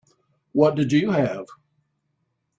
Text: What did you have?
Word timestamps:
What 0.53 0.73
did 0.77 0.91
you 0.91 1.11
have? 1.11 1.45